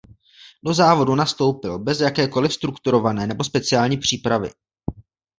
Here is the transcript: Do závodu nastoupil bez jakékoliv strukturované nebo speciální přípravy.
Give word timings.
Do 0.63 0.73
závodu 0.73 1.15
nastoupil 1.15 1.79
bez 1.79 1.99
jakékoliv 1.99 2.53
strukturované 2.53 3.27
nebo 3.27 3.43
speciální 3.43 3.97
přípravy. 3.97 4.49